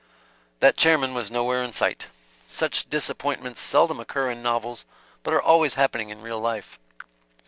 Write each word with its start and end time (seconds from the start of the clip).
That 0.61 0.77
Chairman 0.77 1.13
was 1.13 1.29
nowhere 1.29 1.61
in 1.61 1.73
sight. 1.73 2.07
Such 2.47 2.89
disappointments 2.89 3.61
seldom 3.61 3.99
occur 3.99 4.31
in 4.31 4.41
novels, 4.41 4.83
but 5.21 5.31
are 5.31 5.39
always 5.43 5.75
happening 5.75 6.09
in 6.09 6.23
real 6.23 6.39
life. 6.39 6.79